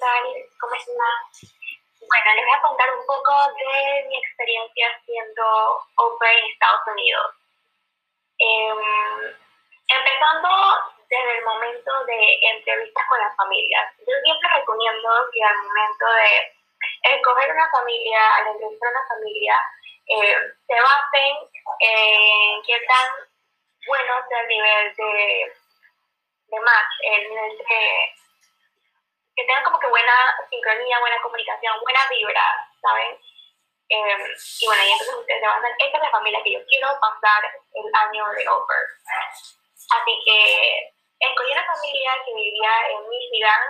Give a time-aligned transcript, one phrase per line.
[0.00, 0.24] tal?
[0.58, 0.96] ¿Cómo están?
[2.00, 5.44] Bueno, les voy a contar un poco de mi experiencia siendo
[5.96, 7.26] OPE en Estados Unidos.
[8.38, 9.36] Em,
[9.86, 10.48] empezando
[11.08, 13.92] desde el momento de entrevistas con las familias.
[13.98, 19.56] Yo siempre recomiendo que al momento de escoger una familia, al entrevistar a una familia,
[20.06, 20.36] eh,
[20.66, 21.36] se basen
[21.80, 23.08] en qué tan
[23.86, 25.52] bueno sea el nivel de,
[26.48, 28.14] de match, el nivel de
[29.40, 32.44] que tengan como que buena sincronía, buena comunicación, buena vibra,
[32.82, 33.16] ¿saben?
[33.88, 34.20] Em,
[34.60, 36.60] y bueno, y entonces ustedes se van a dar, esta es la familia que yo
[36.68, 38.84] quiero pasar el año de Over.
[39.96, 43.62] Así que escogí una familia que vivía en Michigan.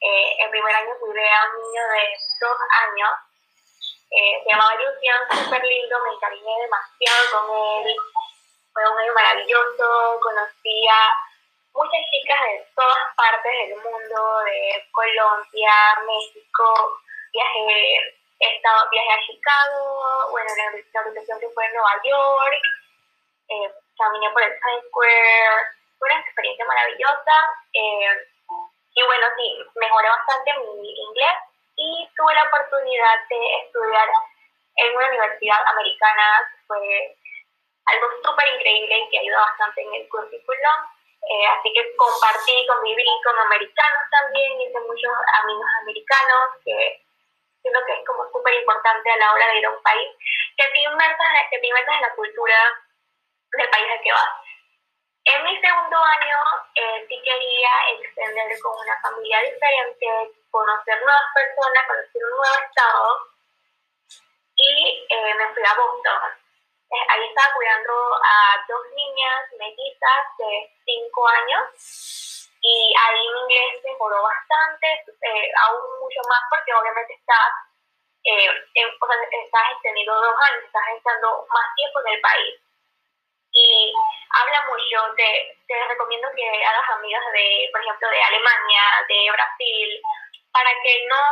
[0.00, 2.02] Eh, el primer año cuidé a un niño de
[2.40, 3.10] dos años.
[4.10, 7.96] Eh, se llamaba Lucian, súper lindo, me encariñé demasiado con él.
[8.72, 10.94] Fue un año maravilloso, conocía
[11.76, 15.72] muchas chicas de todas partes del mundo, de Colombia,
[16.06, 16.64] México,
[17.32, 22.62] viajé, he estado, viajé a Chicago, bueno, la, la que fue en Nueva York,
[23.48, 27.36] eh, caminé por el Times Square, fue una experiencia maravillosa,
[27.74, 28.08] eh,
[28.96, 31.36] y bueno, sí, mejoré bastante mi inglés
[31.76, 34.08] y tuve la oportunidad de estudiar
[34.76, 37.16] en una universidad americana, fue
[37.84, 40.95] algo súper increíble y que ayudó bastante en el currículum.
[41.22, 47.02] Eh, así que compartí, conviví con americanos también, hice muchos amigos americanos, que
[47.62, 50.08] siento que es como súper importante a la hora de ir a un país,
[50.56, 52.56] que te inmersas, que te inmersas en la cultura
[53.52, 54.30] del país al que vas.
[55.24, 56.38] En mi segundo año
[56.76, 60.06] eh, sí quería extender con una familia diferente,
[60.50, 63.18] conocer nuevas personas, conocer un nuevo estado
[64.54, 66.45] y eh, me fui a Boston
[67.08, 72.16] ahí estaba cuidando a dos niñas mellizas de 5 años
[72.66, 77.52] y ahí mi inglés mejoró bastante, eh, aún mucho más porque obviamente estás,
[78.24, 78.50] eh,
[79.00, 82.54] o sea, estás extendiendo dos años, estás estando más tiempo en el país.
[83.52, 83.94] Y
[84.34, 90.02] habla mucho, te, te recomiendo que hagas amigas de, por ejemplo, de Alemania, de Brasil,
[90.52, 91.22] para que no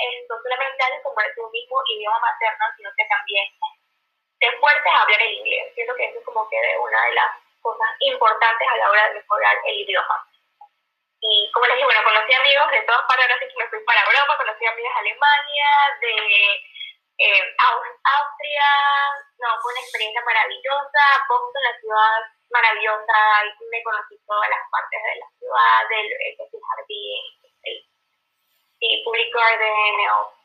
[0.00, 3.46] esto solamente hables como tu mismo idioma materno, sino que también
[4.40, 5.72] te fuertes a hablar el inglés.
[5.74, 7.30] Siento que eso es como que una de las
[7.60, 10.26] cosas importantes a la hora de mejorar el idioma.
[11.20, 14.02] Y como les dije, bueno, conocí amigos de todas partes, así que me fui para
[14.08, 15.68] Europa, conocí amigos de Alemania,
[16.00, 16.14] de
[17.20, 18.68] eh, Austria,
[19.36, 25.00] no, fue una experiencia maravillosa, Boston, la ciudad maravillosa, y me conocí todas las partes
[25.04, 27.22] de la ciudad, del el, jardín,
[27.68, 27.76] el,
[28.80, 30.39] el Public Garden, el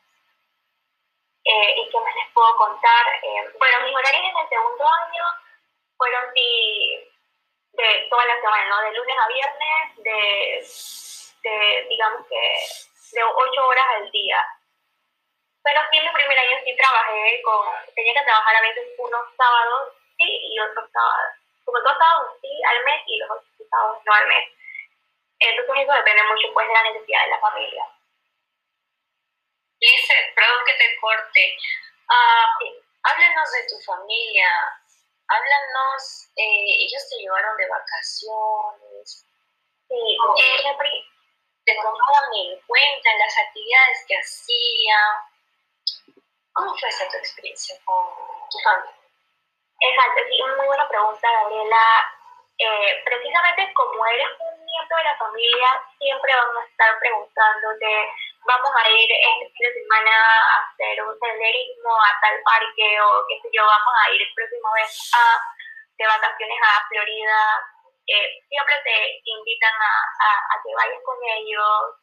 [1.46, 3.06] eh, ¿Y qué más les puedo contar?
[3.22, 5.24] Eh, bueno, mis horarios en el segundo año
[5.96, 8.82] fueron de toda la semana, ¿no?
[8.82, 12.42] De lunes a viernes, de, de digamos que
[13.12, 14.42] de ocho horas al día.
[15.62, 19.26] Pero sí, en el primer año sí trabajé con, tenía que trabajar a veces unos
[19.36, 21.32] sábados sí y otros sábados,
[21.64, 24.48] como dos sábados sí al mes y los otros sábados no al mes.
[25.38, 27.84] Entonces eso depende mucho pues de la necesidad de la familia.
[29.80, 31.56] Lizeth, perdón que te corte.
[32.08, 34.50] Uh, háblanos de tu familia.
[35.28, 39.26] Háblanos, eh, ellos te llevaron de vacaciones.
[39.88, 41.06] Sí, eh,
[41.64, 45.12] te tomaban en cuenta en las actividades que hacían.
[46.52, 48.06] ¿Cómo fue esa tu experiencia con
[48.50, 48.94] tu familia?
[49.80, 52.12] Exacto, sí, muy buena pregunta, Gabriela.
[52.58, 58.10] Eh, precisamente como eres un miembro de la familia, siempre van a estar preguntándote
[58.46, 63.26] vamos a ir este fin de semana a hacer un senderismo a tal parque o
[63.28, 65.22] qué sé yo, vamos a ir el próximo vez a,
[65.98, 67.38] de vacaciones a Florida.
[68.06, 69.92] Eh, siempre te invitan a,
[70.54, 71.98] a, que vayas con ellos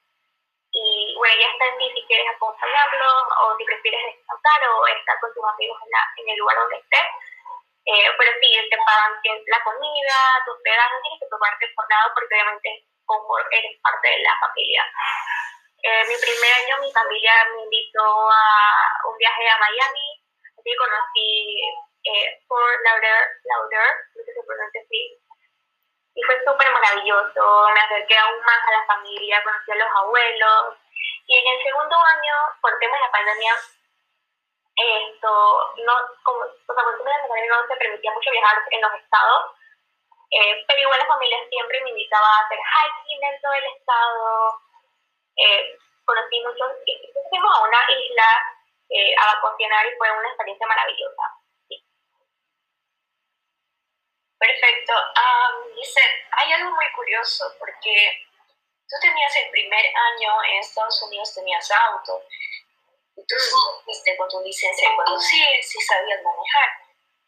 [0.74, 5.20] y bueno, ya está en ti si quieres acompañarlos o si prefieres descansar o estar
[5.22, 7.10] con tus amigos en, la, en el lugar donde estés.
[7.86, 9.12] Eh, pero sí, te pagan
[9.48, 14.08] la comida, tus hospedaje, no tienes que tomarte por nada porque obviamente como eres parte
[14.08, 14.84] de la familia.
[15.84, 18.40] Eh, mi primer año mi familia me invitó a
[19.04, 20.24] un viaje a Miami,
[20.56, 21.60] así conocí
[22.08, 25.20] eh, Fort Lauderdale, no sé si pronuncia así,
[26.16, 30.78] y fue súper maravilloso, me acerqué aún más a la familia, conocí a los abuelos,
[31.28, 33.54] y en el segundo año, por temas de la pandemia,
[34.80, 35.30] esto,
[35.84, 35.94] no,
[36.24, 38.94] como, o sea, por temas de la pandemia no se permitía mucho viajar en los
[39.04, 39.52] estados,
[40.32, 44.63] eh, pero igual la familia siempre me invitaba a hacer hiking dentro del estado,
[46.54, 46.72] muchos,
[47.30, 48.30] fuimos a una isla
[48.90, 51.24] eh, a vacacionar y fue una experiencia maravillosa.
[54.38, 54.94] Perfecto.
[54.94, 56.02] Um, dice,
[56.32, 58.28] hay algo muy curioso porque
[58.90, 62.22] tú tenías el primer año en Estados Unidos, tenías auto,
[63.16, 63.36] y tú
[63.86, 66.70] fuiste con tu licencia de conducir, sí sabías manejar,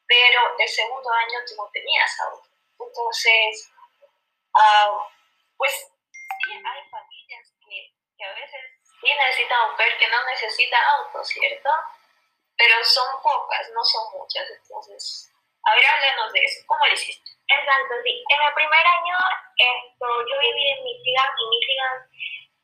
[0.07, 2.49] pero el segundo año tú no tenías auto.
[2.79, 3.71] Entonces,
[4.53, 4.99] uh,
[5.55, 5.71] pues
[6.43, 8.74] sí, hay familias que, que a veces
[9.05, 11.69] sí necesitan un que no necesita auto, ¿cierto?
[12.57, 14.49] Pero son pocas, no son muchas.
[14.49, 15.31] Entonces,
[15.63, 16.65] a ver, háblanos de eso.
[16.65, 17.31] ¿Cómo lo hiciste?
[17.47, 18.23] Exacto, sí.
[18.29, 19.17] En el primer año
[19.57, 21.93] esto, yo viví en Michigan y Michigan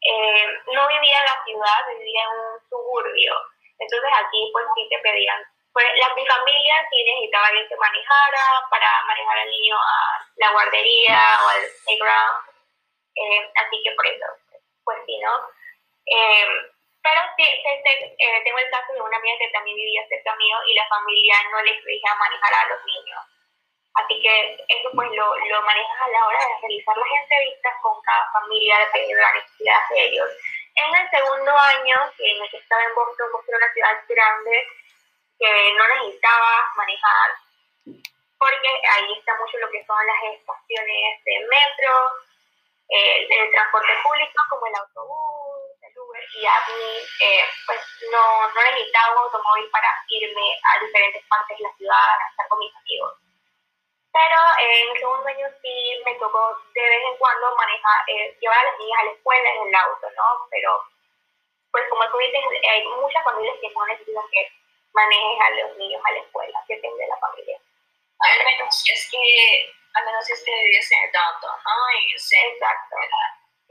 [0.02, 3.34] eh, no vivía en la ciudad, vivía en un suburbio.
[3.78, 5.42] Entonces aquí pues sí te pedían,
[5.74, 10.52] pues la, mi familia sí necesitaba alguien que manejara para manejar al niño a la
[10.52, 12.38] guardería o al playground.
[13.16, 14.26] Eh, así que por eso,
[14.84, 15.61] pues sí, ¿no?
[16.12, 16.48] Eh,
[17.02, 20.76] pero sí, eh, tengo el caso de una amiga que también vivía cerca mío y
[20.76, 23.22] la familia no les a manejar a los niños.
[23.96, 28.02] Así que eso pues lo, lo manejas a la hora de realizar las entrevistas con
[28.02, 30.30] cada familia dependiendo de la necesidad de ellos.
[30.76, 34.68] En el segundo año, en el que estaba en Boston, Boston era una ciudad grande
[35.40, 37.30] que no necesitaba manejar,
[38.38, 41.92] porque ahí está mucho lo que son las estaciones de metro,
[42.88, 47.80] el, el transporte público como el autobús, el Uber, y a mí eh, pues
[48.12, 52.48] no, no necesitaba un automóvil para irme a diferentes partes de la ciudad a estar
[52.48, 53.14] con mis amigos.
[54.12, 58.38] Pero eh, en el segundo año sí me tocó de vez en cuando manejar, eh,
[58.42, 60.48] llevar a las niñas a la escuela en el auto, ¿no?
[60.50, 60.84] Pero,
[61.72, 64.52] pues como tú dices, hay muchas familias que no necesitan que
[64.94, 67.58] manejes a los niños a la escuela, depende de la familia.
[68.20, 71.72] Al menos es que, al menos es que vives en el downtown, ¿no?
[71.96, 72.96] Exacto.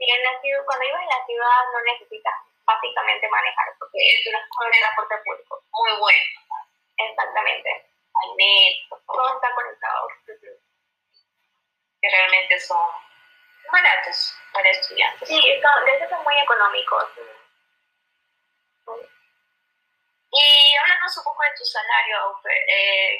[0.01, 2.33] Sí, en la ciudad, cuando vives en la ciudad no necesitas
[2.65, 5.61] básicamente manejar, porque es un transporte público.
[5.77, 6.25] Muy bueno.
[6.97, 7.91] Exactamente
[9.07, 10.07] todo está conectado.
[12.01, 12.87] Que realmente son
[13.71, 15.27] baratos para estudiantes.
[15.27, 17.05] Sí, de hecho son muy económicos.
[20.33, 23.19] Y háblanos un poco de tu salario, eh,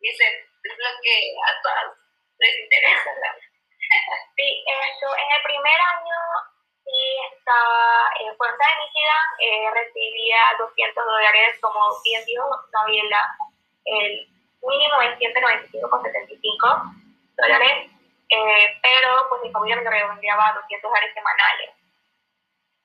[0.00, 1.84] dice, es lo que a todas
[2.38, 3.10] les interesa.
[4.36, 6.16] Sí, eso, en el primer año
[6.84, 13.36] sí estaba, en eh, Fuerza de Michigan, recibía 200 dólares, como bien dijo Gabriela,
[13.84, 14.28] el
[14.62, 16.92] mínimo es 195,75
[17.36, 17.90] dólares,
[18.30, 21.70] eh, pero pues mi familia me redondeaba a 200 dólares semanales.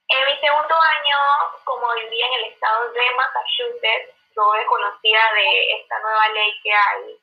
[0.07, 1.17] En mi segundo año,
[1.63, 7.17] como vivía en el estado de Massachusetts, yo desconocía de esta nueva ley que hay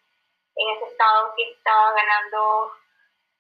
[0.57, 2.73] en ese estado que estaba ganando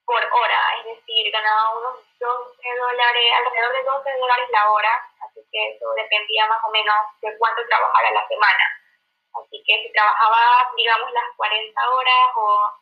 [0.08, 5.44] por hora, es decir, ganaba unos 12 dólares, alrededor de 12 dólares la hora, así
[5.52, 8.64] que eso dependía más o menos de cuánto trabajara la semana.
[9.36, 12.72] Así que si trabajaba, digamos, las 40 horas o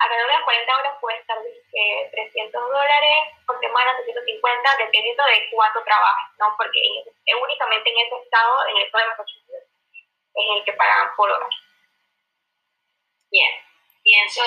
[0.00, 5.48] alrededor de las 40 horas puede estar eh, 300 dólares por semana, 350, dependiendo de
[5.52, 6.52] cuánto trabajas, ¿no?
[6.58, 6.82] Porque
[7.30, 9.70] únicamente en ese estado, en el estado de Massachusetts,
[10.34, 11.48] es el que pagan por hora.
[13.30, 13.65] Bien,
[14.06, 14.42] bien, eso,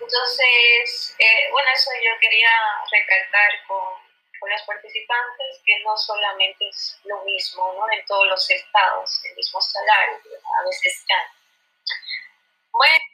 [0.00, 2.50] entonces, eh, bueno, eso yo quería
[2.90, 4.04] recalcar con
[4.44, 7.90] con los participantes que no solamente es lo mismo ¿no?
[7.90, 10.18] en todos los estados, el mismo salario,
[10.60, 11.16] a veces ya.
[12.70, 13.13] Bueno.